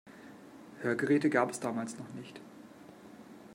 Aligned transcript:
Hörgeräte 0.81 1.29
gab 1.29 1.51
es 1.51 1.59
damals 1.59 1.99
noch 1.99 2.11
nicht. 2.15 2.41